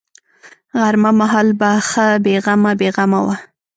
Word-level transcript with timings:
غرمه 0.79 1.11
مهال 1.19 1.47
به 1.59 1.69
ښه 1.89 2.05
بې 2.23 2.35
غمه 2.45 2.71
بې 2.79 2.89
غمه 2.95 3.19
وه. 3.25 3.35